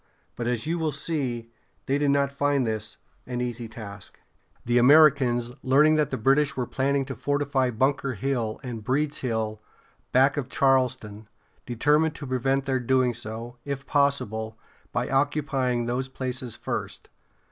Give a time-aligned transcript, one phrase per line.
[0.35, 1.51] But, as you will see,
[1.85, 4.19] they did not find this an easy task.
[4.65, 9.61] The Americans, learning that the British were planning to fortify Bunker Hill and Breeds Hill,
[10.11, 11.27] back of Charlestown,
[11.67, 14.57] determined to prevent their doing so, if possible,
[14.91, 17.07] by occupying those places first.